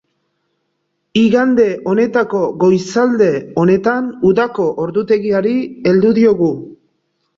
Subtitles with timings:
[1.23, 3.29] Igande honetako goizalde
[3.65, 5.55] honetan udako ordutegiari
[5.91, 6.51] heldu diogu.